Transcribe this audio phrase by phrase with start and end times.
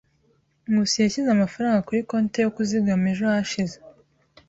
[0.69, 3.75] Nkusi yashyize amafaranga kuri konte yo kuzigama ejo hashize.